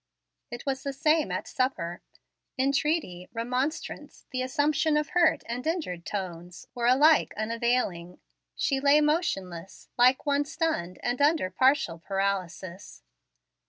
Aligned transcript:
It 0.49 0.65
was 0.65 0.81
the 0.81 0.93
same 0.93 1.31
at 1.31 1.47
supper. 1.47 2.01
Entreaty, 2.57 3.29
remonstrance, 3.33 4.25
the 4.31 4.41
assumption 4.41 4.97
of 4.97 5.09
hurt 5.09 5.43
and 5.45 5.67
injured 5.67 6.07
tones, 6.07 6.65
were 6.73 6.87
alike 6.87 7.35
unavailing. 7.37 8.19
She 8.55 8.79
lay 8.79 8.99
motionless, 8.99 9.89
like 9.99 10.25
one 10.25 10.45
stunned 10.45 10.97
and 11.03 11.21
under 11.21 11.51
partial 11.51 11.99
paralysis. 11.99 13.03